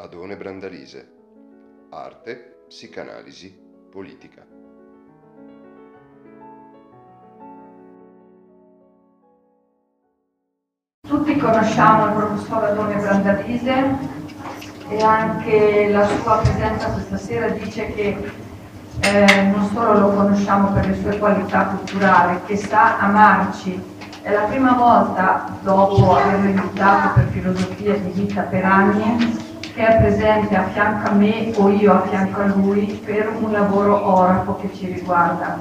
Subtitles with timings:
[0.00, 1.10] Adone Brandalise.
[1.90, 3.52] Arte, psicanalisi,
[3.90, 4.46] politica.
[11.00, 13.98] Tutti conosciamo il professor Adone Brandalise
[14.88, 18.30] e anche la sua presenza questa sera dice che
[19.00, 23.96] eh, non solo lo conosciamo per le sue qualità culturali, che sa amarci.
[24.22, 29.46] È la prima volta, dopo averlo invitato per filosofia di vita per anni,
[29.78, 33.52] che è presente a fianco a me o io a fianco a lui per un
[33.52, 35.56] lavoro orafo che ci riguarda.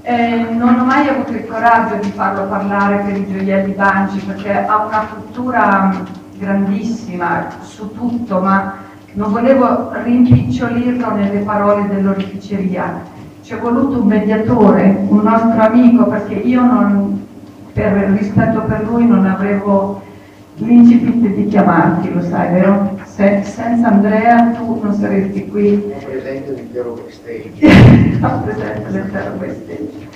[0.00, 4.64] Eh, non ho mai avuto il coraggio di farlo parlare per i gioielli Banci perché
[4.64, 6.02] ha una cultura
[6.38, 8.76] grandissima su tutto, ma
[9.12, 13.02] non volevo rimpicciolirlo nelle parole dell'orificeria.
[13.42, 17.26] Ci è voluto un mediatore, un nostro amico, perché io non,
[17.74, 20.00] per rispetto per lui non avevo
[20.54, 22.95] l'incipit di chiamarti, lo sai, vero?
[23.16, 25.86] Se, senza Andrea tu non saresti qui.
[25.88, 28.18] Non presente l'intero backstage.
[28.20, 30.08] non presente l'intero backstage.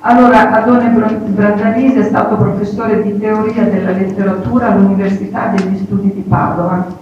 [0.00, 6.98] Allora, Adone Brandalise è stato professore di teoria della letteratura all'Università degli Studi di Padova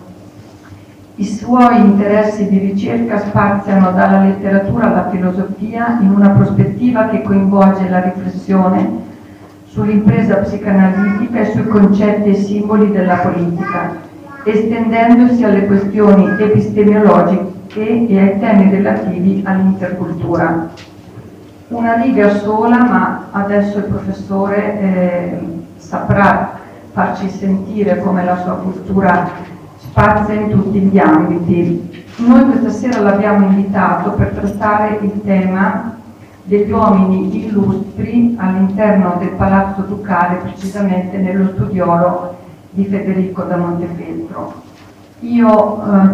[1.15, 7.89] i suoi interessi di ricerca spaziano dalla letteratura alla filosofia in una prospettiva che coinvolge
[7.89, 8.89] la riflessione
[9.65, 14.07] sull'impresa psicanalitica e sui concetti e simboli della politica,
[14.51, 20.69] estendendosi alle questioni epistemologiche e ai temi relativi all'intercultura.
[21.69, 25.39] Una riga sola, ma adesso il professore eh,
[25.77, 26.59] saprà
[26.93, 29.29] farci sentire come la sua cultura
[29.77, 32.05] spazia in tutti gli ambiti.
[32.17, 35.97] Noi questa sera l'abbiamo invitato per trattare il tema
[36.45, 42.38] degli uomini illustri all'interno del Palazzo Ducale, precisamente nello studiolo
[42.79, 44.63] di Federico da Montefeltro.
[45.21, 46.09] Io eh,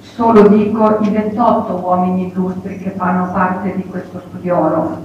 [0.00, 4.98] solo dico i 28 uomini illustri che fanno parte di questo studiolo.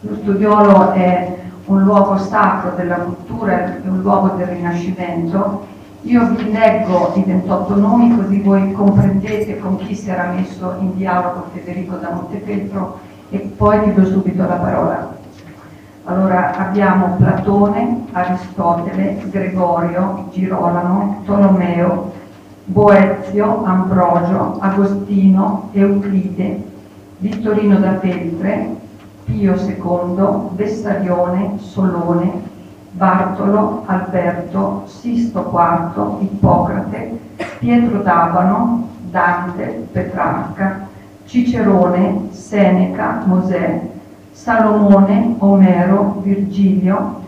[0.00, 6.52] Lo studiolo è un luogo sacro della cultura, è un luogo del Rinascimento io vi
[6.52, 11.96] leggo i 28 nomi così voi comprendete con chi si era messo in dialogo Federico
[11.96, 13.00] da Montefeltro
[13.30, 15.15] e poi vi do subito la parola.
[16.08, 22.12] Allora abbiamo Platone, Aristotele, Gregorio, Girolamo, Tolomeo,
[22.66, 26.62] Boezio, Ambrogio, Agostino, Euclide,
[27.18, 28.76] Vittorino da Feltre,
[29.24, 32.40] Pio II, Vessarione, Solone,
[32.92, 37.18] Bartolo, Alberto, Sisto IV, Ippocrate,
[37.58, 40.86] Pietro d'Abano, Dante, Petrarca,
[41.24, 43.94] Cicerone, Seneca, Mosè,
[44.36, 47.22] Salomone, Omero, Virgilio,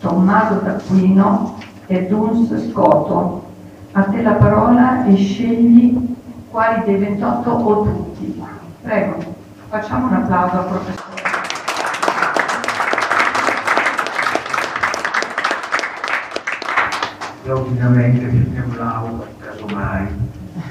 [0.00, 1.56] Tommaso d'Aquino
[1.86, 3.44] e Duns Scoto.
[3.92, 5.96] A te la parola e scegli
[6.50, 8.42] quali dei 28 o tutti.
[8.82, 9.16] Prego,
[9.68, 11.08] facciamo un applauso al professore.
[17.48, 20.06] straordinariamente più l'aula, casomai.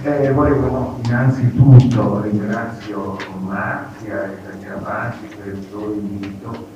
[0.04, 6.68] Eh, volevo innanzitutto ringrazio Marzia e Cagliavati per il loro invito.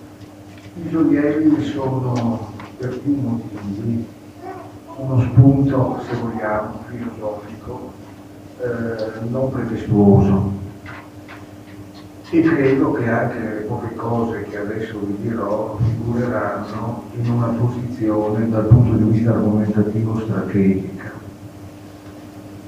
[0.75, 4.07] I gioielli sono per più motivi
[4.95, 7.91] uno spunto, se vogliamo, filosofico,
[8.59, 10.59] eh, non pretestuoso
[12.33, 18.47] e credo che anche le poche cose che adesso vi dirò figureranno in una posizione
[18.49, 21.00] dal punto di vista argomentativo strategica.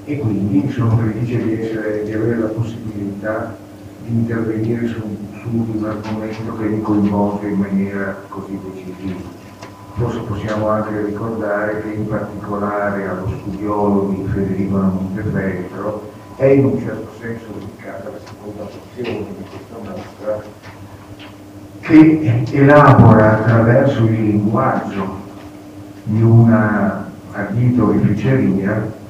[0.06, 3.56] E quindi sono felice di, essere, di avere la possibilità
[4.02, 5.00] di intervenire su,
[5.40, 9.20] su un argomento che mi coinvolge in maniera così decisiva.
[9.94, 16.78] Forse possiamo anche ricordare che in particolare allo studiolo di Federico Montefeltro è in un
[16.80, 20.42] certo senso dedicata alla seconda porzione di questa mostra
[21.80, 25.22] che elabora attraverso il linguaggio
[26.02, 29.02] di una ardito-rificeria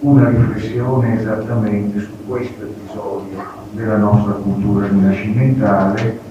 [0.00, 3.38] una riflessione esattamente su questo episodio
[3.72, 6.28] della nostra cultura rinascimentale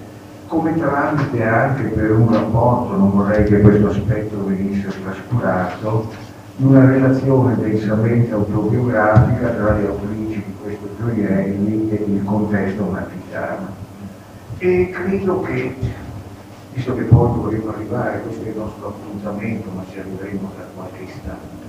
[0.47, 6.09] come tramite anche per un rapporto, non vorrei che questo aspetto venisse trascurato,
[6.57, 13.67] una relazione densamente autobiografica tra le autrici di questo gioielli e il contesto marchigiano.
[14.57, 15.75] E credo che,
[16.73, 21.03] visto che poi dovremo arrivare, questo è il nostro appuntamento, ma ci arriveremo tra qualche
[21.03, 21.68] istante,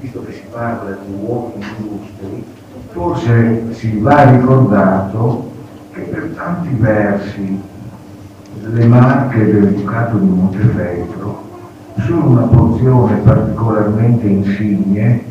[0.00, 2.44] visto che si parla di uomini illustri,
[2.90, 5.50] forse si va ricordato
[5.92, 7.60] che per tanti versi
[8.62, 11.44] le marche del Ducato di Montefeltro
[11.98, 15.22] sono una porzione particolarmente insigne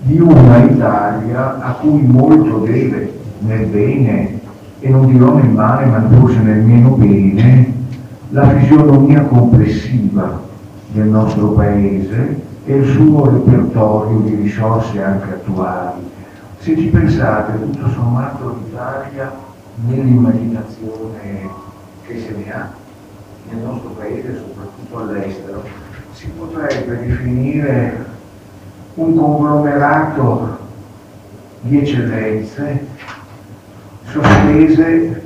[0.00, 4.40] di una Italia a cui molto deve nel bene
[4.80, 7.72] e non dirò nel male ma forse nel meno bene
[8.30, 10.40] la fisionomia complessiva
[10.92, 16.10] del nostro paese e il suo repertorio di risorse anche attuali.
[16.58, 19.30] Se ci pensate, tutto sommato l'Italia
[19.86, 21.48] nell'immaginazione
[22.06, 22.70] che se ne ha
[23.50, 25.62] nel nostro paese, soprattutto all'estero,
[26.12, 28.06] si potrebbe definire
[28.94, 30.58] un conglomerato
[31.60, 32.86] di eccellenze
[34.06, 35.22] sospese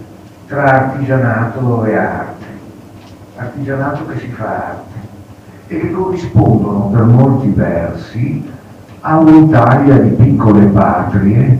[0.46, 2.46] tra artigianato e arte,
[3.36, 4.87] artigianato che si fa arte
[5.68, 8.50] e che corrispondono per molti versi
[9.00, 11.58] a un'Italia di piccole patrie,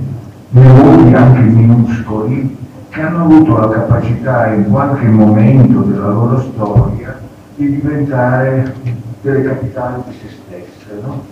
[0.49, 2.57] di anche minuscoli,
[2.89, 7.21] che hanno avuto la capacità in qualche momento della loro storia
[7.55, 8.75] di diventare
[9.21, 11.23] delle capitali di se stesse, no?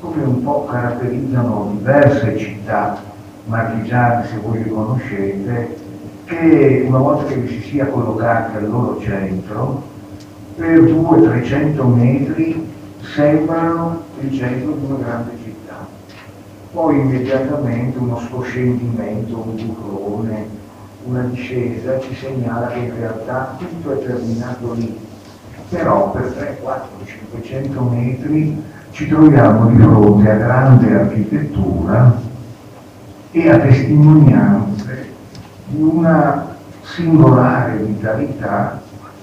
[0.00, 2.96] come un po' caratterizzano diverse città
[3.44, 5.76] marchigiane, se voi li conoscete,
[6.24, 9.90] che una volta che si sia collocati al loro centro,
[10.54, 12.70] per 200-300 metri
[13.14, 15.86] sembrano il centro di una grande città.
[16.72, 20.46] Poi immediatamente uno scoscendimento, un burrone,
[21.04, 24.98] una discesa ci segnala che in realtà tutto è terminato lì.
[25.68, 32.20] Però per 3, 4, 500 metri ci troviamo di fronte a grande architettura
[33.30, 35.10] e a testimonianze
[35.66, 38.82] di una singolare vitalità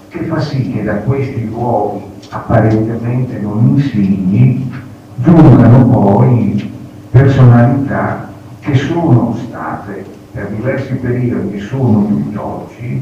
[0.10, 4.72] che fa sì che da questi luoghi apparentemente non insigni
[5.16, 6.72] giungano poi
[7.12, 8.28] personalità
[8.60, 13.02] che sono state per diversi periodi sono tutt'oggi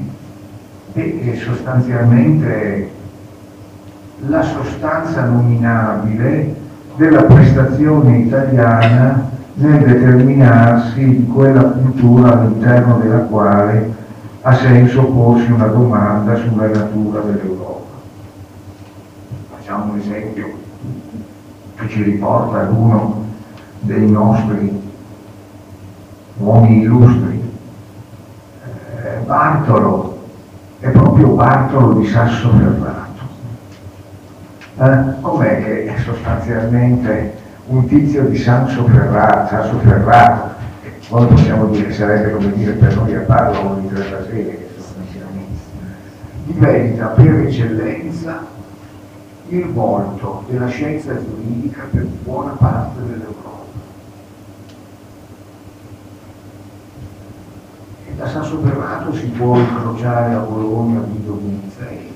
[0.93, 2.89] e sostanzialmente
[4.27, 6.55] la sostanza nominabile
[6.95, 13.93] della prestazione italiana nel determinarsi di quella cultura all'interno della quale
[14.47, 17.95] ha senso porsi una domanda sulla natura dell'Europa.
[19.49, 20.53] Facciamo un esempio
[21.75, 23.25] che ci riporta ad uno
[23.79, 24.89] dei nostri
[26.37, 27.55] uomini illustri.
[29.03, 30.17] Eh, Bartolo
[30.79, 33.23] è proprio Bartolo di Sasso Ferrato.
[34.77, 37.35] Eh, com'è che sostanzialmente
[37.65, 40.56] un tizio di Sanso Ferrato, Sanso Ferrato
[41.07, 45.05] poi possiamo dire che sarebbe come dire per noi a Paolo di Tretasele che sono
[45.05, 45.69] messianisti,
[46.47, 48.45] diventa per eccellenza
[49.47, 53.65] il volto della scienza giuridica per buona parte dell'Europa.
[58.05, 62.11] E da Sanso Ferrato si può incrociare a Bologna Guido Vinizei,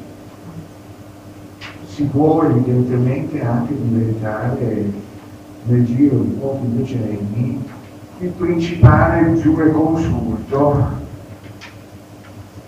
[1.88, 4.92] si può evidentemente anche diventare
[5.64, 7.80] nel giro di pochi decenni
[8.22, 11.00] il principale giureconsulto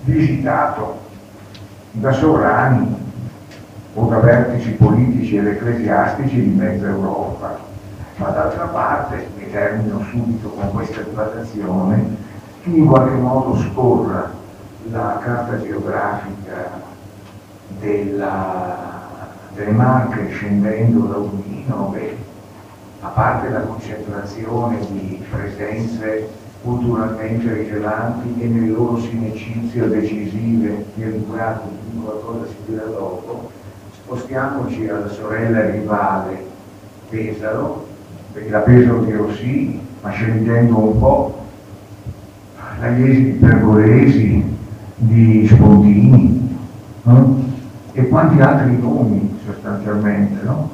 [0.01, 0.99] visitato
[1.91, 2.95] da sovrani
[3.93, 7.59] o da vertici politici ed ecclesiastici di mezza Europa.
[8.15, 12.15] Ma d'altra parte, e termino subito con questa equazione,
[12.63, 14.31] chi in qualche modo scorra
[14.89, 16.81] la carta geografica
[17.79, 18.75] della,
[19.53, 22.17] delle Marche scendendo da Unino, beh,
[23.03, 26.29] a parte la concentrazione di presenze
[26.61, 33.51] culturalmente rilevanti e nel loro sinecizio decisive, vi educato di qualcosa si dirà dopo,
[33.91, 36.45] spostiamoci alla sorella rivale
[37.09, 37.85] Pesaro,
[38.31, 41.41] perché la Pesaro di Rossi, ma scendendo un po',
[42.79, 44.57] la Iesi di Pergolesi,
[44.95, 46.57] di Spontini,
[47.03, 47.43] no?
[47.91, 50.72] e quanti altri nomi sostanzialmente, no?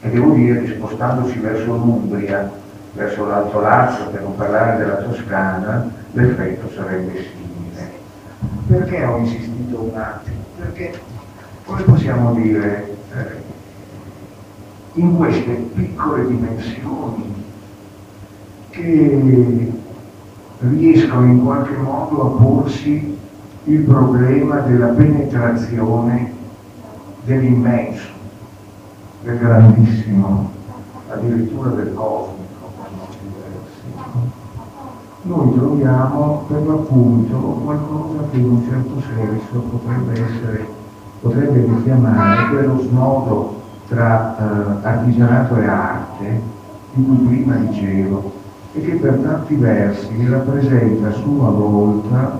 [0.00, 2.50] E devo dire che spostandosi verso l'Umbria,
[2.92, 7.90] verso l'Alto Lazio, per non parlare della Toscana, l'effetto sarebbe simile.
[8.68, 10.36] Perché ho insistito un attimo?
[10.58, 11.00] Perché,
[11.64, 13.46] come possiamo dire, eh,
[14.94, 17.44] in queste piccole dimensioni
[18.70, 19.72] che
[20.60, 23.16] riescono in qualche modo a porsi
[23.64, 26.32] il problema della penetrazione
[27.24, 28.17] dell'immenso
[29.22, 30.50] del grandissimo,
[31.08, 34.32] addirittura del cosmico per molti versi,
[35.22, 40.68] noi troviamo per l'appunto qualcosa che in un certo senso potrebbe essere,
[41.20, 46.40] potrebbe richiamare quello snodo tra eh, artigianato e arte
[46.92, 48.32] di cui prima dicevo
[48.74, 52.38] e che per tanti versi rappresenta a sua volta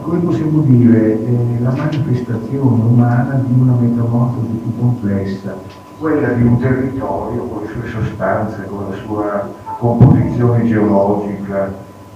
[0.00, 5.54] come possiamo dire, eh, la manifestazione umana di una metamorfosi più complessa,
[5.98, 11.72] quella di un territorio con le sue sostanze, con la sua composizione geologica,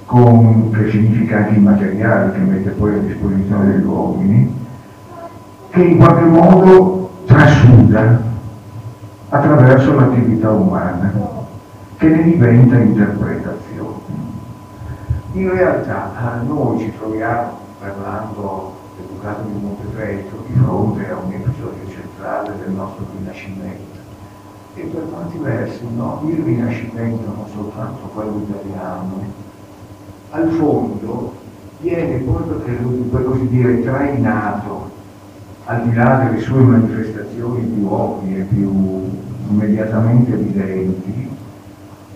[0.07, 4.61] con, che significa anche il materiale che mette poi a disposizione degli uomini,
[5.71, 8.21] che in qualche modo trasuda
[9.29, 11.13] attraverso l'attività umana,
[11.97, 13.52] che ne diventa interpretazione.
[15.35, 21.89] In realtà noi ci troviamo, parlando del Ducato di Montefeltro, di fronte a un episodio
[21.89, 24.01] centrale del nostro Rinascimento.
[24.75, 29.25] E per tanti versi no, il Rinascimento, non soltanto quello italiano,
[30.33, 31.33] al fondo
[31.81, 34.91] viene per così dire, trainato,
[35.65, 39.11] al di là delle sue manifestazioni più ovvie, più
[39.49, 41.31] immediatamente evidenti,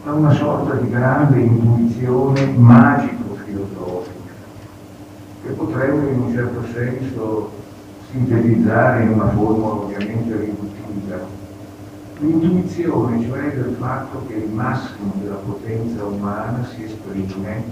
[0.06, 4.34] da una sorta di grande intuizione magico-filosofica,
[5.42, 7.50] che potremmo in un certo senso
[8.12, 11.18] sintetizzare in una formula ovviamente riduttiva.
[12.20, 17.64] L'intuizione, cioè del fatto che il massimo della potenza umana si esprime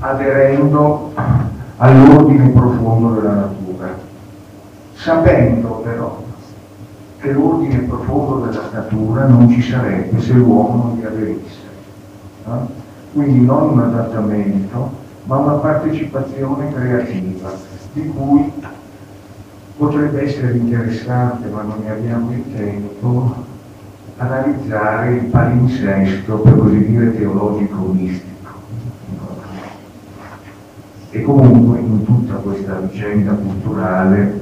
[0.00, 1.12] aderendo
[1.78, 3.98] all'ordine profondo della natura,
[4.92, 6.24] sapendo però
[7.20, 11.68] che l'ordine profondo della natura non ci sarebbe se l'uomo non vi aderisse.
[12.50, 12.68] No?
[13.12, 14.90] Quindi non un adattamento,
[15.24, 17.52] ma una partecipazione creativa,
[17.92, 18.52] di cui
[19.76, 23.34] potrebbe essere interessante, ma non ne abbiamo il tempo,
[24.16, 28.28] analizzare il palinsesto, per così dire, teologico-mistico.
[31.10, 34.40] E comunque in tutta questa vicenda culturale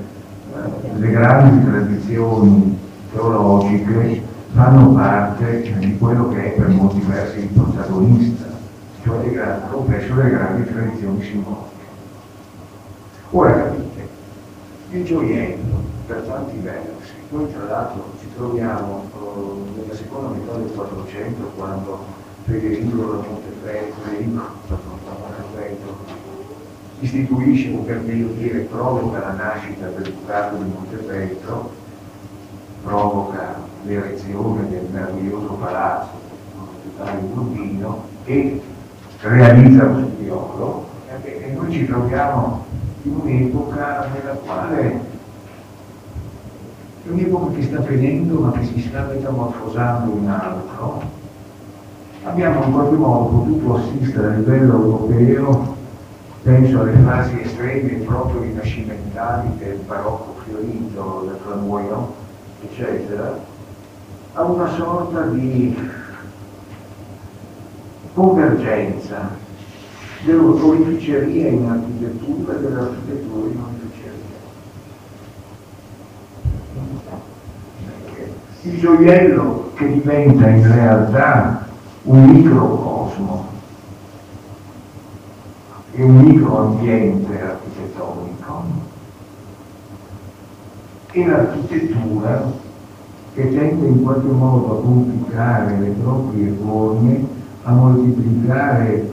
[0.55, 2.79] eh, le grandi tradizioni
[3.13, 4.23] teologiche
[4.59, 8.47] fanno parte di quello che è per molti versi il protagonista,
[9.05, 11.87] cioè le grandi, complesso delle grandi tradizioni simboliche.
[13.31, 14.09] Ora capite,
[14.91, 20.73] il gioiello, per tanti versi, noi tra l'altro ci troviamo eh, nella seconda metà del
[20.75, 22.05] 400 quando
[22.43, 24.43] Federico da Montefeltro,
[25.53, 25.95] Federico
[26.99, 31.71] istituisce, o per meglio dire provoca la nascita del Ducato di Montefeltro,
[32.83, 36.11] provoca l'erezione del meraviglioso palazzo
[36.83, 38.61] di Urbino e
[39.21, 40.87] realizza lo studiolo
[41.23, 42.65] e noi ci troviamo
[43.03, 45.07] in un'epoca nella quale
[47.05, 51.03] è un'epoca che sta venendo ma che si sta metamorfosando in altro.
[52.25, 55.77] Abbiamo in qualche modo potuto assistere a livello europeo
[56.43, 62.09] penso alle fasi estreme proprio rinascimentali del barocco fiorito, del Flamboyant,
[62.63, 63.39] eccetera,
[64.39, 65.77] a una sorta di
[68.15, 69.31] convergenza
[70.25, 74.37] dell'orificeria in architettura e dell'architettura in orificeria.
[78.63, 81.67] Il gioiello che diventa in realtà
[82.05, 83.49] un microcosmo
[85.95, 88.65] e un microambiente architettonico
[91.11, 92.67] e l'architettura
[93.39, 97.25] che tende in qualche modo a complicare le proprie forme,
[97.63, 99.11] a moltiplicare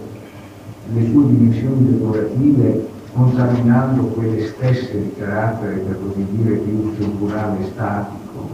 [0.93, 7.65] le sue dimensioni decorative contaminando quelle stesse di carattere, per così dire, più strutturale e
[7.71, 8.49] statico,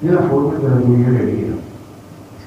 [0.00, 1.54] nella forma della gioielleria.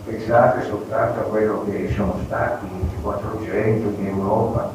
[0.06, 4.74] Pensate soltanto a quello che sono stati i 400 in Europa,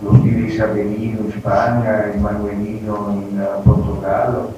[0.00, 4.57] lo stile isabelino in Spagna, il manuelino in Portogallo,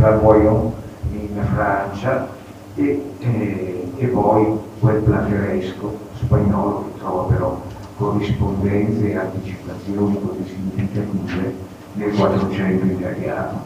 [0.00, 0.72] flamboyant
[1.12, 2.28] in Francia
[2.74, 7.60] e, eh, e poi quel plateresco spagnolo che trova però
[7.98, 11.54] corrispondenze e anticipazioni così significative
[11.92, 13.62] nel 400 italiano.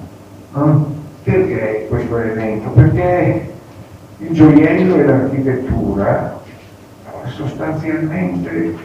[0.56, 1.02] Eh?
[1.22, 2.68] Perché questo elemento?
[2.70, 3.52] Perché
[4.18, 6.42] il gioiello e l'architettura
[7.26, 8.76] sostanzialmente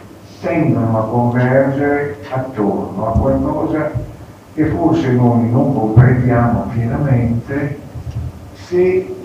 [0.42, 3.92] tendono a convergere attorno a qualcosa
[4.60, 7.80] che forse noi non comprendiamo pienamente
[8.56, 9.16] se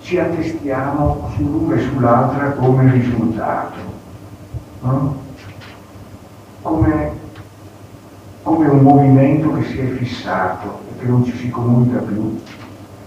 [0.00, 3.76] ci attestiamo sull'una e sull'altra come risultato,
[4.80, 5.20] no?
[6.62, 7.10] come,
[8.42, 12.40] come un movimento che si è fissato e che non ci si comunica più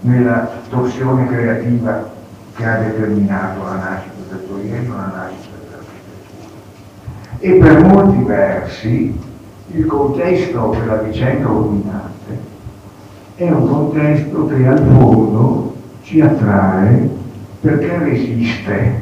[0.02, 2.12] nella torsione creativa
[2.56, 7.40] che ha determinato la nascita del gioiello, la nascita dell'architettura.
[7.40, 9.32] E per molti versi
[9.76, 12.38] il contesto della vicenda ordinante
[13.36, 17.10] è un contesto che al fondo ci attrae
[17.60, 19.02] perché resiste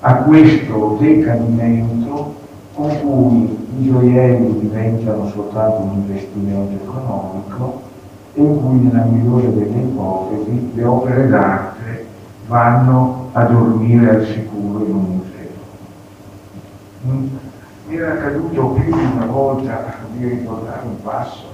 [0.00, 2.34] a questo decadimento
[2.74, 7.82] con cui i gioielli diventano soltanto un investimento economico
[8.34, 12.06] e in cui nella migliore delle ipotesi le opere d'arte
[12.46, 15.22] vanno a dormire al sicuro in un
[17.04, 17.48] museo.
[17.92, 21.46] Era accaduto più di una volta di ricordare un passo,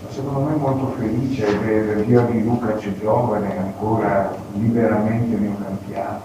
[0.00, 6.20] ma secondo me molto felice del Dio di Luca c'è giovane, ancora liberamente nel campiano,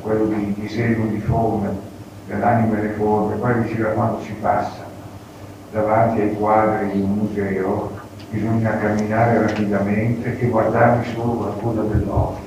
[0.00, 1.68] quello di disegno di forme,
[2.26, 4.84] dell'anima e le forme, poi diceva quando si passa
[5.70, 7.90] davanti ai quadri di un museo.
[8.30, 12.46] Bisogna camminare rapidamente e guardarli solo con la coda dell'occhio,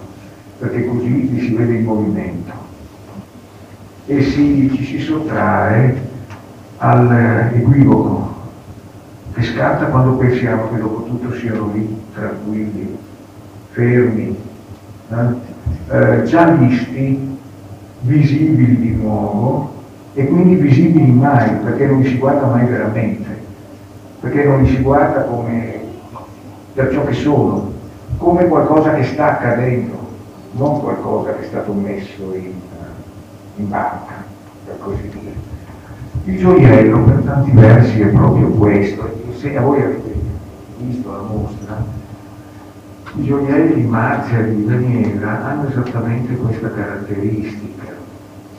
[0.57, 2.38] perché così li si vede in movimento
[4.09, 6.07] e si, ci si sottrae
[6.77, 8.37] all'equivoco
[9.33, 12.97] che scatta quando pensiamo che dopo tutto siano lì, tranquilli,
[13.69, 14.35] fermi,
[15.09, 16.23] eh?
[16.23, 17.37] Già visti,
[18.01, 19.73] visibili di nuovo
[20.15, 23.39] e quindi visibili mai, perché non li si guarda mai veramente
[24.19, 25.79] perché non li si guarda come
[26.73, 27.71] per ciò che sono,
[28.17, 29.97] come qualcosa che sta accadendo,
[30.51, 32.53] non qualcosa che è stato messo in,
[33.59, 34.23] in banca,
[34.65, 35.47] per così dire.
[36.25, 40.13] Il gioiello per tanti versi è proprio questo, se a voi avete
[40.77, 41.83] visto la mostra,
[43.15, 47.83] i gioielli di Marzia e di Daniela hanno esattamente questa caratteristica.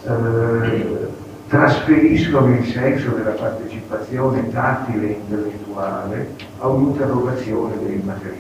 [0.05, 1.09] Eh,
[1.49, 8.39] trasferiscono il senso della partecipazione tattile e intellettuale a un'interrogazione dei materiali.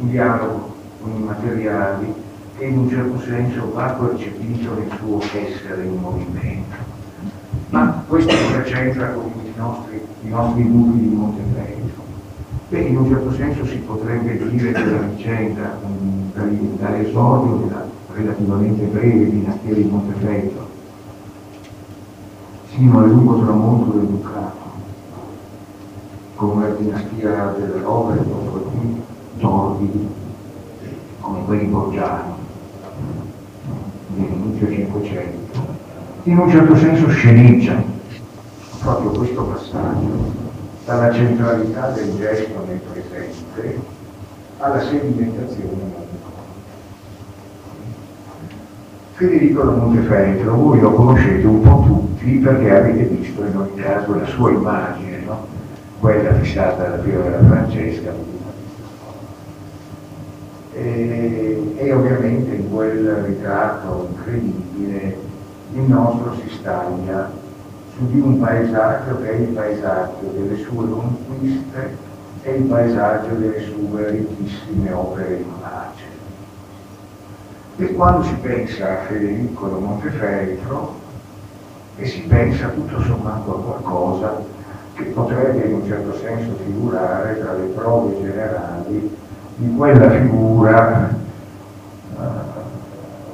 [0.00, 2.14] Un dialogo con i materiali
[2.56, 6.76] che in un certo senso va percepito nel suo essere in movimento.
[7.70, 12.02] Ma questo cosa c'entra con i nostri, i nostri dubbi di Montefeltro?
[12.68, 15.78] Beh, in un certo senso si potrebbe dire che la vicenda
[16.34, 20.70] dall'esordio della relativamente breve dinastia di Montefeltro
[22.66, 24.70] fino al lungo tramonto del Ducato,
[26.36, 29.02] come la dinastia delle Rove, dopo alcuni
[29.38, 30.08] tordi,
[31.20, 32.32] come quelli borgiani,
[34.14, 35.60] dell'inizio 500,
[36.24, 37.82] in un certo senso sceneggia
[38.80, 40.32] proprio questo passaggio
[40.84, 43.80] dalla centralità del gesto nel presente
[44.58, 46.00] alla sedimentazione
[49.22, 54.16] Federico da Montefeltro, voi lo conoscete un po' tutti perché avete visto in ogni caso
[54.16, 55.46] la sua immagine, no?
[56.00, 58.12] quella fissata da della Francesca.
[60.74, 61.51] E,
[61.82, 65.16] e ovviamente in quel ritratto incredibile
[65.72, 67.28] il nostro si staglia
[67.96, 71.96] su di un paesaggio che è il paesaggio delle sue conquiste
[72.42, 76.04] e il paesaggio delle sue ricchissime opere in pace.
[77.78, 80.94] E quando si pensa a Federico da Montefeltro
[81.96, 84.44] e si pensa tutto sommato a qualcosa
[84.94, 89.16] che potrebbe in un certo senso figurare tra le prove generali
[89.56, 91.20] di quella figura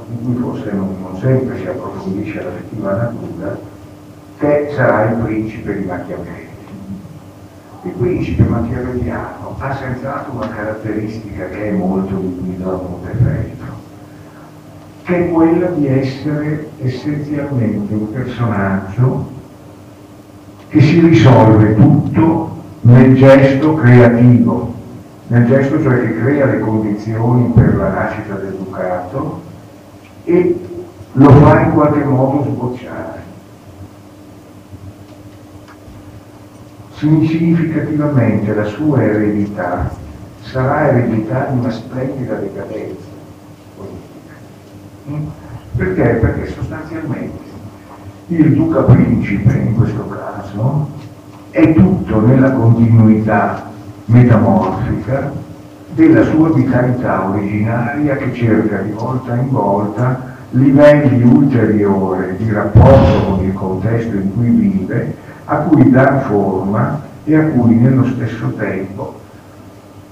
[0.09, 3.59] di cui forse non, non sempre si approfondisce l'affettiva natura,
[4.39, 6.47] che sarà il principe di Machiavelli.
[7.83, 13.59] Il principe machiavelliano ha senz'altro una caratteristica che è molto di a Montefeltro
[15.09, 19.31] che è quella di essere essenzialmente un personaggio
[20.69, 24.75] che si risolve tutto nel gesto creativo,
[25.29, 29.41] nel gesto cioè che crea le condizioni per la nascita del ducato
[30.29, 30.69] e
[31.13, 33.23] lo fa in qualche modo sbocciare.
[36.97, 39.91] Significativamente la sua eredità
[40.43, 43.07] sarà eredità di una splendida decadenza
[45.77, 46.03] perché?
[46.03, 47.47] Perché sostanzialmente
[48.27, 50.89] il duca principe in questo caso
[51.51, 53.71] è tutto nella continuità
[54.07, 55.33] metamorfica
[55.99, 63.45] della sua vitalità originaria che cerca di volta in volta livelli ulteriori di rapporto con
[63.45, 69.19] il contesto in cui vive, a cui dar forma e a cui nello stesso tempo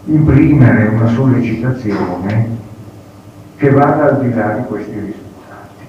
[0.07, 2.49] imprimere una sollecitazione
[3.57, 5.85] che vada al di là di questi risultati.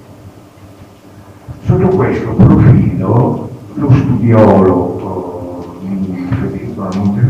[1.63, 7.26] Sotto questo profilo lo studiolo di Federico Montefeltro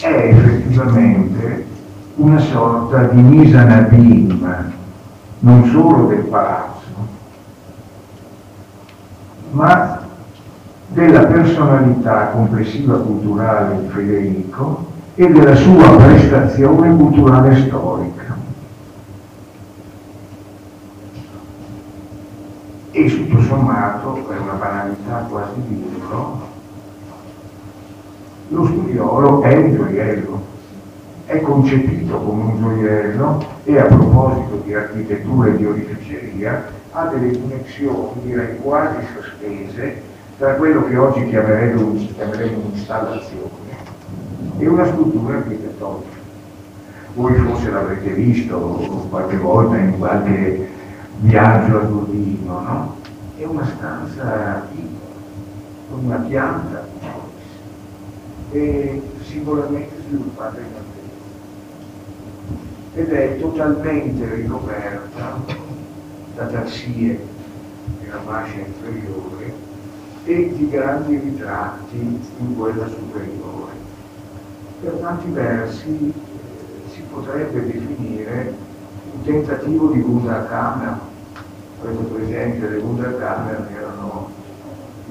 [0.00, 1.66] è effettivamente
[2.16, 4.78] una sorta di abîme
[5.40, 6.88] non solo del palazzo,
[9.52, 10.00] ma
[10.88, 18.20] della personalità complessiva culturale di Federico e della sua prestazione culturale storica.
[22.92, 26.48] e tutto sommato, per una banalità quasi di libro,
[28.50, 30.42] lo studiolo è un gioiello,
[31.26, 37.30] è concepito come un gioiello e a proposito di architettura e di orificeria ha delle
[37.30, 40.02] dimensioni direi quasi sospese
[40.36, 43.68] tra quello che oggi chiameremo, chiameremo un'installazione
[44.58, 46.18] e una struttura architettonica.
[47.14, 48.58] Voi forse l'avrete visto
[49.10, 50.68] qualche volta in qualche
[51.18, 52.94] viaggio a Dublino, no?
[53.36, 55.14] È una stanza piccola,
[55.88, 56.88] con una pianta
[58.52, 60.66] e singolarmente sviluppata in
[62.92, 65.40] ed è totalmente ricoperta
[66.34, 67.18] da tarsie
[68.00, 69.52] nella fascia inferiore
[70.24, 73.72] e di grandi ritratti in quella superiore.
[74.80, 78.54] Per tanti versi eh, si potrebbe definire
[79.12, 80.98] un tentativo di Wunderkammer.
[81.82, 84.29] Avete presente, le Wunderkammer erano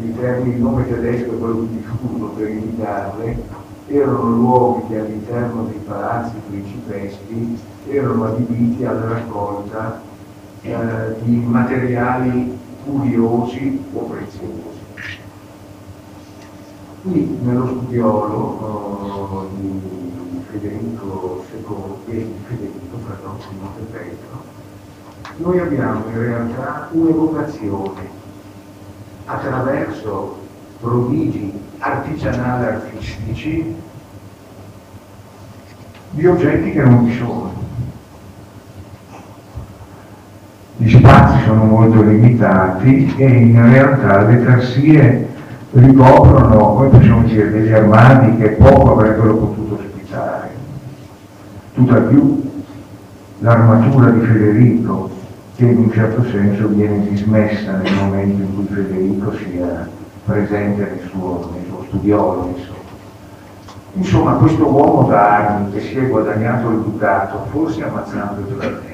[0.01, 3.43] il termine, il nome tedesco è quello più diffuso per indicarle,
[3.87, 10.01] erano luoghi che all'interno dei palazzi principeschi erano adibiti alla raccolta
[10.61, 14.77] eh, di materiali curiosi o preziosi.
[17.01, 19.81] Qui nello studiolo uh, di
[20.51, 24.43] Federico II, di Federico, pardon, Montepetro,
[25.37, 28.18] noi abbiamo in realtà un'evocazione
[29.29, 30.39] attraverso
[30.79, 33.75] prodigi artigianali artistici
[36.09, 37.53] di oggetti che non vi sono.
[40.77, 45.27] Gli spazi sono molto limitati e in realtà le tarsie
[45.73, 50.49] ricoprono, come possiamo dire, degli armadi che poco avrebbero potuto ospitare.
[51.75, 52.51] Tutt'al più
[53.39, 55.18] l'armatura di Federico,
[55.59, 59.89] che in un certo senso viene dismessa nel momento in cui Federico sia
[60.23, 62.53] presente nel suo, nel suo studiolo.
[62.55, 62.77] Insomma.
[63.91, 68.87] insomma, questo uomo d'armi che si è guadagnato il ducato, forse ammazzando il fratello,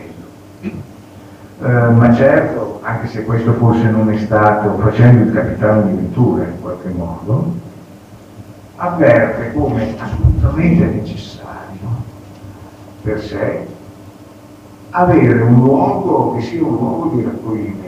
[1.62, 6.46] eh, ma certo, anche se questo forse non è stato facendo il capitano di vettura
[6.46, 7.54] in qualche modo,
[8.78, 11.44] avverte come assolutamente necessario
[13.04, 13.75] per sé
[14.98, 17.84] avere un luogo che sia un luogo di raccoglimento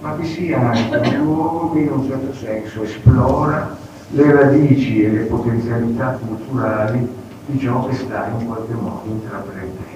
[0.00, 3.76] ma che sia anche un luogo che in un certo senso esplora
[4.10, 7.06] le radici e le potenzialità culturali
[7.44, 9.94] di ciò che sta in qualche modo intraprendendo.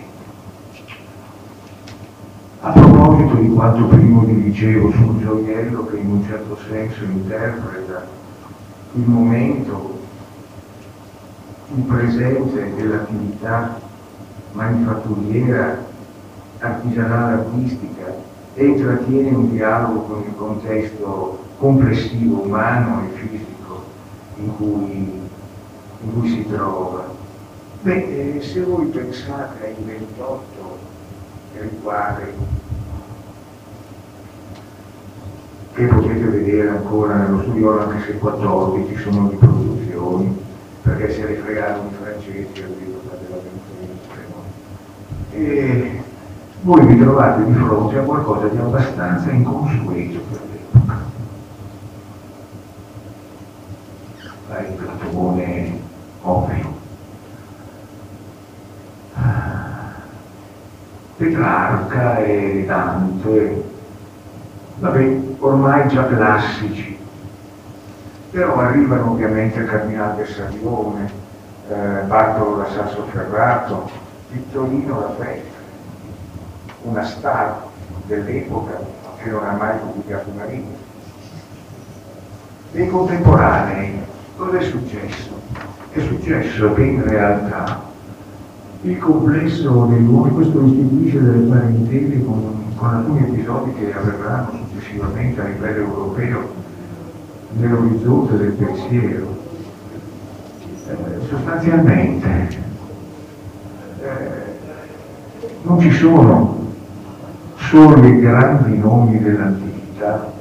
[2.60, 8.06] A proposito di quanto prima vi dicevo sul gioiello che in un certo senso interpreta
[8.94, 9.98] il momento,
[11.74, 13.88] il presente dell'attività
[14.52, 15.78] manifatturiera,
[16.58, 18.14] artigianale, artistica
[18.54, 23.84] e intrattiene un dialogo con il contesto complessivo, umano e fisico
[24.36, 25.20] in cui,
[26.02, 27.04] in cui si trova.
[27.82, 30.78] Beh, eh, se voi pensate ai 28
[31.58, 32.32] riquadri
[35.74, 40.36] che potete vedere ancora nello studio, anche se 14 sono riproduzioni,
[40.82, 42.89] perché se ne fregavano i francesi della
[45.40, 46.08] Venezuela
[46.62, 50.98] voi vi trovate di fronte a qualcosa di abbastanza inconsueto per l'epoca.
[54.68, 55.78] Il Platone
[56.22, 56.78] ovvio.
[61.16, 63.64] Petrarca e Dante,
[64.78, 66.98] vabbè, ormai già classici,
[68.30, 71.10] però arrivano ovviamente il Cardinale Bessarione,
[71.68, 73.90] eh, Bartolo da Sassoferrato,
[74.30, 75.58] Vittorino Raffaele
[76.82, 77.66] una star
[78.06, 78.80] dell'epoca
[79.22, 80.88] che non ha mai pubblicato una riga.
[82.72, 84.00] Nei contemporanei
[84.36, 85.38] cosa è successo?
[85.92, 87.88] È successo che in realtà
[88.82, 95.40] il complesso dei luoghi, questo istituisce delle parentele con, con alcuni episodi che avverranno successivamente
[95.40, 96.54] a livello europeo
[97.52, 99.38] nell'orizzonte del pensiero.
[100.88, 100.96] Eh,
[101.28, 102.69] sostanzialmente
[104.02, 104.58] eh,
[105.62, 106.58] non ci sono
[107.56, 110.32] solo i grandi nomi dell'antichità,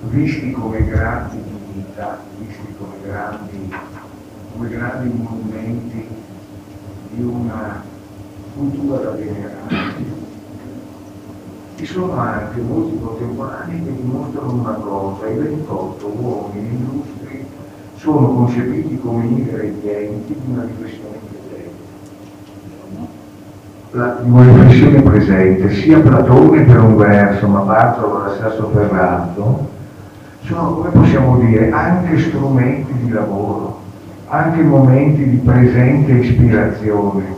[0.00, 3.74] visti come grandi divinità, visti come grandi,
[4.52, 6.08] come grandi monumenti
[7.10, 7.82] di una
[8.54, 10.24] cultura da venerare.
[11.76, 17.46] Ci sono anche molti contemporanei che dimostrano una cosa, i 28 uomini illustri
[17.96, 21.15] sono concepiti come ingredienti di una riflessione
[23.96, 29.70] la, riflessione presente, sia Platone per un verso, ma Bartolo da Sassoferrato,
[30.42, 33.84] sono, come possiamo dire, anche strumenti di lavoro.
[34.28, 37.36] anche momenti di presente ispirazione,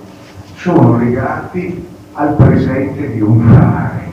[0.57, 4.11] sono legati al presente di un fare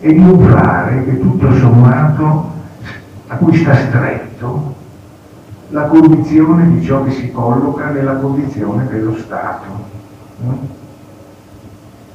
[0.00, 2.50] e di un fare che tutto sommato
[3.28, 4.74] a cui sta stretto
[5.68, 10.83] la condizione di ciò che si colloca nella condizione dello Stato.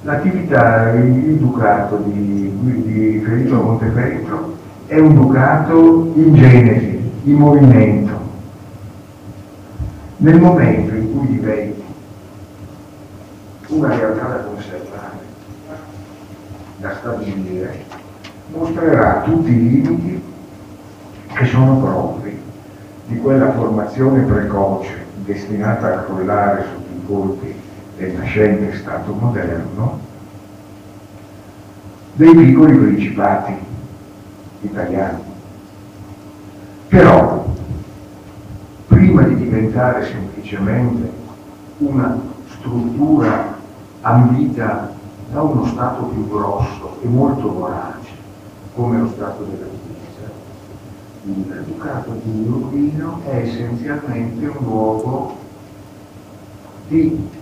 [0.04, 8.18] L'attività, il ducato di, di Federico Montefeltro è un ducato in genesi, in movimento.
[10.18, 11.84] Nel momento in cui diventi
[13.68, 15.20] una realtà da conservare,
[16.78, 17.84] da stabilire,
[18.54, 20.24] mostrerà tutti i limiti
[21.34, 22.40] che sono propri
[23.06, 27.59] di quella formazione precoce destinata a crollare sotto i colpi
[28.00, 30.00] del nascente Stato moderno
[32.14, 33.54] dei piccoli principati
[34.62, 35.22] italiani.
[36.88, 37.46] Però,
[38.88, 41.12] prima di diventare semplicemente
[41.80, 43.58] una struttura
[44.02, 44.94] ambita
[45.32, 48.12] da uno Stato più grosso e molto vorace,
[48.76, 50.32] come lo Stato della Chiesa,
[51.24, 55.36] il Ducato di Urbino è essenzialmente un luogo
[56.88, 57.38] di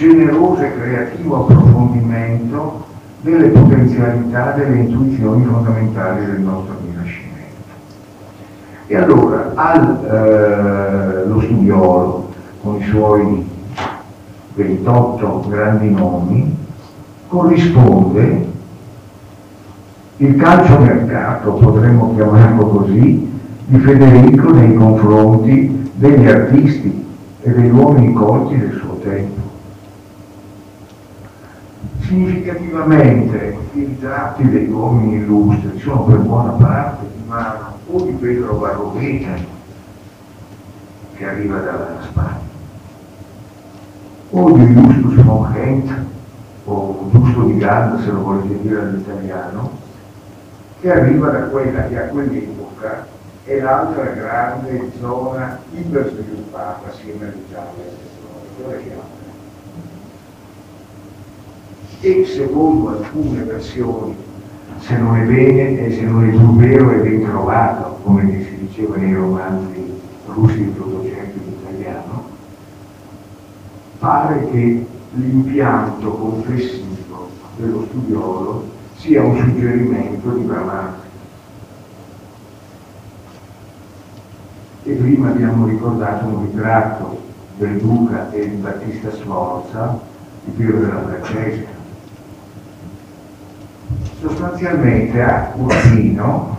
[0.00, 2.86] generoso e creativo approfondimento
[3.20, 7.28] delle potenzialità, delle intuizioni fondamentali del nostro rinascimento.
[8.86, 12.28] E allora allo eh, studiolo,
[12.62, 13.46] con i suoi
[14.54, 16.56] 28 grandi nomi,
[17.28, 18.48] corrisponde
[20.16, 23.28] il calciomercato, potremmo chiamarlo così,
[23.66, 27.06] di Federico nei confronti degli artisti
[27.42, 29.49] e degli uomini colti del suo tempo.
[32.10, 38.54] Significativamente i ritratti degli uomini illustri sono per buona parte di mano o di Pedro
[38.54, 39.34] Barroveta,
[41.14, 42.40] che arriva dalla Spagna,
[44.30, 45.92] o di Justus von Hent,
[46.64, 49.70] o Giusto di Gand, se lo volete dire all'italiano,
[50.80, 53.06] che arriva da quella che a quell'epoca
[53.44, 57.84] è l'altra grande zona ipersviluppata assieme all'Italia,
[58.56, 59.19] quella che ha
[62.00, 64.16] e secondo alcune versioni,
[64.78, 68.66] se non è bene e se non è più vero è ben trovato, come si
[68.66, 72.24] diceva nei romanzi russi introducenti in italiano,
[73.98, 78.64] pare che l'impianto complessivo dello studiolo
[78.96, 81.08] sia un suggerimento di Brahmanti.
[84.84, 87.20] E prima abbiamo ricordato un ritratto
[87.58, 90.00] del Duca e di Battista Sforza,
[90.44, 91.79] di Piero della Francesca,
[94.20, 96.58] sostanzialmente a Urbino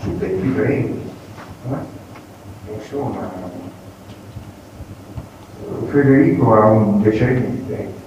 [0.00, 1.10] su tempi brevi.
[1.70, 2.74] Eh?
[2.74, 3.28] Insomma,
[5.88, 7.98] Federico ha un decennio di tempo.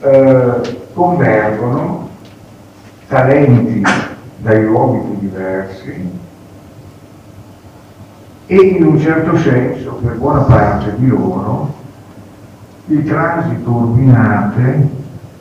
[0.00, 2.08] Eh, convergono
[3.08, 3.82] talenti
[4.38, 6.10] dai luoghi più diversi
[8.46, 11.74] e in un certo senso, per buona parte di loro,
[12.86, 14.95] il transito Urbinate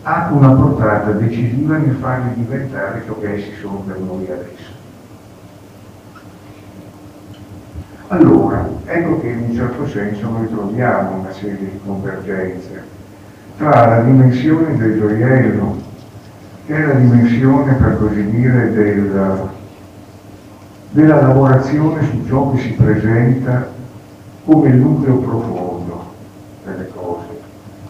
[0.07, 4.73] ha una portata decisiva nel farli diventare ciò che essi sono per noi adesso.
[8.09, 12.83] Allora, ecco che in un certo senso noi troviamo una serie di convergenze
[13.57, 15.75] tra la dimensione del gioiello,
[16.67, 19.49] che è la dimensione, per così dire, del,
[20.91, 23.73] della lavorazione su ciò che si presenta
[24.45, 25.74] come nucleo profondo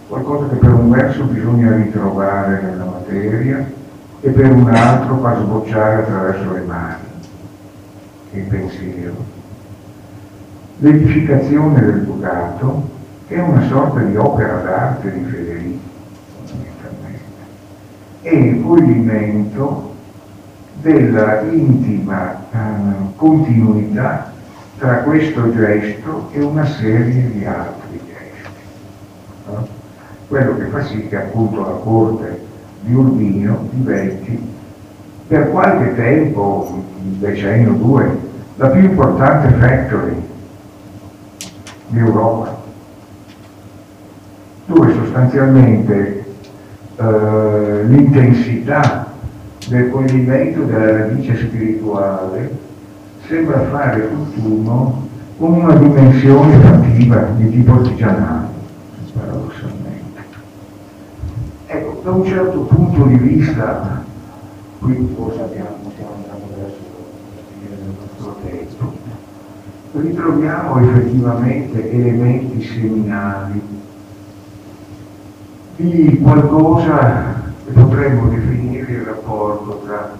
[0.08, 3.66] qualcosa che per un verso bisogna ritrovare nella materia
[4.22, 7.04] e per un altro fa sbocciare attraverso le mani,
[8.32, 9.14] il pensiero.
[10.78, 12.90] L'edificazione del Ducato
[13.28, 15.80] è una sorta di opera d'arte di Federico,
[16.46, 17.24] fondamentalmente,
[18.22, 19.94] è il pulimento
[20.82, 22.58] della intima eh,
[23.16, 24.32] continuità
[24.78, 27.85] tra questo gesto e una serie di altri?
[30.28, 32.40] Quello che fa sì che appunto la corte
[32.82, 34.54] di Urbino diventi
[35.28, 38.18] per qualche tempo, un decennio o due,
[38.58, 40.16] la più importante factory
[41.88, 42.62] d'Europa,
[44.66, 46.26] dove sostanzialmente
[46.96, 49.14] eh, l'intensità
[49.68, 52.58] del coglimento della radice spirituale
[53.28, 55.08] sembra fare tutt'uno
[55.38, 58.45] con una dimensione fattiva di tipo artigianale,
[62.06, 64.04] da un certo punto di vista,
[64.78, 68.94] qui forse abbiamo, stiamo andando verso detto,
[69.94, 73.60] ritroviamo effettivamente elementi seminali.
[75.78, 80.16] Di qualcosa che potremmo definire il rapporto tra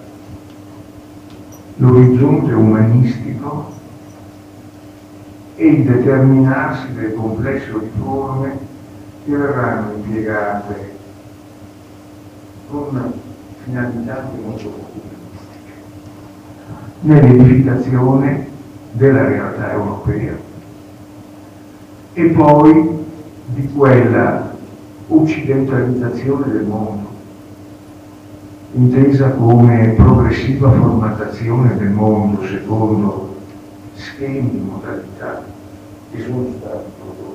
[1.76, 3.72] l'orizzonte umanistico
[5.54, 8.58] e il determinarsi del complesso di forme
[9.24, 10.95] che verranno impiegate
[12.68, 13.12] con
[13.64, 15.72] finalità molto optimistiche
[17.00, 18.48] nell'edificazione
[18.92, 20.34] della realtà europea.
[22.14, 23.04] E poi
[23.46, 24.54] di quella
[25.08, 27.08] occidentalizzazione del mondo,
[28.72, 33.36] intesa come progressiva formattazione del mondo secondo
[33.94, 35.44] schemi modalità
[36.10, 37.25] che sono stati prodotti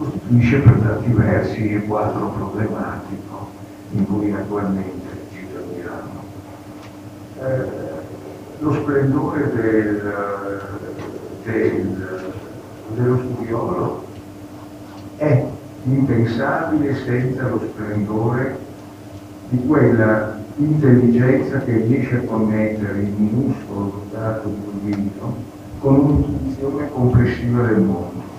[0.00, 3.48] costituisce per tanti versi il quadro problematico
[3.90, 6.24] in cui attualmente ci troviamo.
[7.38, 7.88] Eh,
[8.60, 10.12] lo splendore del,
[11.44, 12.32] del,
[12.94, 14.04] dello studiolo
[15.16, 15.44] è
[15.84, 18.58] impensabile senza lo splendore
[19.50, 25.34] di quella intelligenza che riesce a connettere il minuscolo dotato di un dito
[25.78, 28.29] con un'intuizione complessiva del mondo.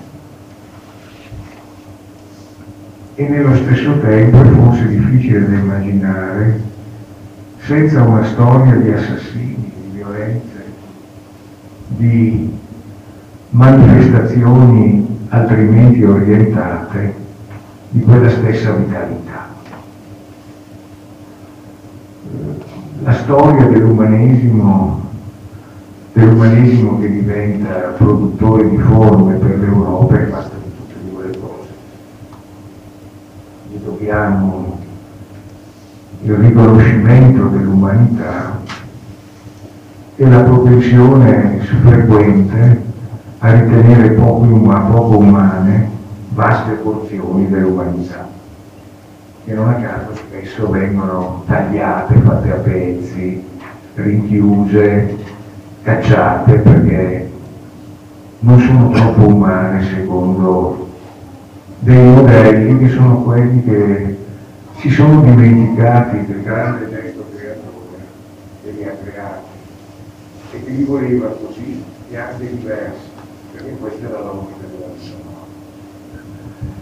[3.22, 6.60] E nello stesso tempo è forse difficile da immaginare
[7.60, 10.64] senza una storia di assassini, di violenze,
[11.90, 12.52] di
[13.52, 17.14] manifestazioni altrimenti orientate
[17.90, 19.50] di quella stessa vitalità.
[23.04, 25.10] La storia dell'umanesimo,
[26.14, 31.38] dell'umanesimo che diventa produttore di forme per l'Europa è fatta di tutte e due le
[31.38, 31.50] cose.
[34.02, 34.80] Gli dobbiamo
[36.24, 38.60] il riconoscimento dell'umanità
[40.16, 42.82] e la propensione frequente
[43.38, 45.88] a ritenere poco, poco umane
[46.30, 48.28] vaste porzioni dell'umanità,
[49.46, 53.46] che non a caso spesso vengono tagliate, fatte a pezzi,
[53.94, 55.16] rinchiuse,
[55.84, 57.32] cacciate perché
[58.40, 60.90] non sono troppo umane secondo
[61.84, 64.18] dei modelli che sono quelli che
[64.78, 67.98] si sono dimenticati del grande testo creatore
[68.64, 69.48] che li ha creati
[70.52, 73.10] e che li voleva così e anche diversi
[73.52, 75.30] perché questa è la logica della vita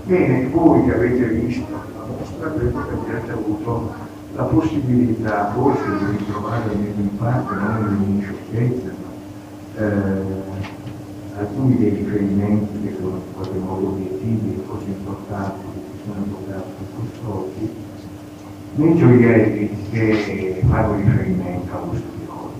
[0.03, 3.93] Bene, voi che avete visto la nostra, credo che abbiate avuto
[4.35, 8.89] la possibilità forse di ritrovare almeno in parte, non in sciocchezza,
[9.77, 10.48] eh,
[11.39, 17.69] alcuni dei riferimenti che sono qualche modo obiettivi e così importanti che sono invocati quest'oggi,
[18.75, 22.51] nei gioielli che fanno riferimento allo studiolo.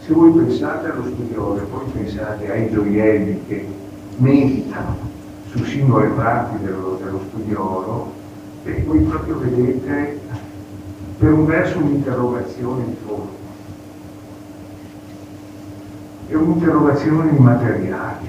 [0.00, 3.66] Se voi pensate allo studiolo e poi pensate ai gioielli che
[4.18, 4.96] meditano
[5.50, 8.12] su singole parti dello, dello studiolo,
[8.64, 10.20] e voi proprio vedete
[11.18, 13.37] per un verso un'interrogazione di fondo
[16.28, 18.28] e un'interrogazione di materiali,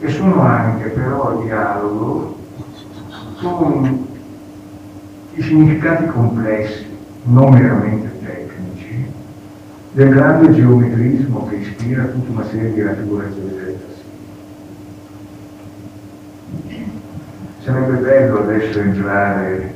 [0.00, 2.36] che sono anche però a dialogo
[3.40, 4.06] con
[5.34, 6.86] i significati complessi,
[7.24, 8.12] non meramente
[9.92, 13.78] del grande geometrismo che ispira tutta una serie di raffigurazioni delle
[16.66, 16.90] tassine.
[17.62, 19.74] Sarebbe bello adesso entrare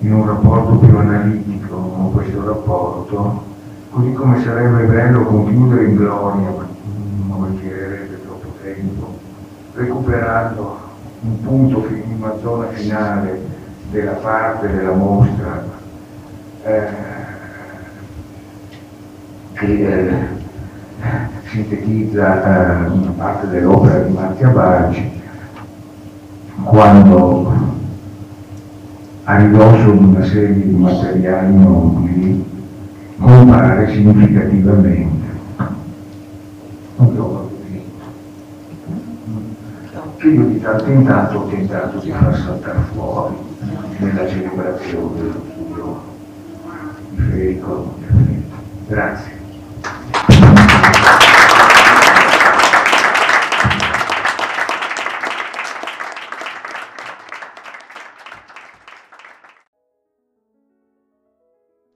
[0.00, 3.44] in un rapporto più analitico con questo rapporto,
[3.90, 6.66] così come sarebbe bello concludere in gloria, ma
[7.26, 9.18] non richiederebbe troppo tempo,
[9.74, 10.78] recuperando
[11.22, 13.40] un punto, una zona finale
[13.90, 15.78] della parte della mostra.
[16.62, 17.18] Eh,
[19.60, 20.12] che eh,
[21.50, 25.20] sintetizza eh, una parte dell'opera di Marzia Baggi
[26.64, 27.52] quando
[29.24, 32.49] a ridosso di una serie di materiali nobili
[33.20, 35.28] compare significativamente.
[40.22, 43.34] Io di tanto in tanto ho tentato di far saltare fuori
[43.98, 46.08] nella celebrazione dello studio
[48.86, 49.39] Grazie.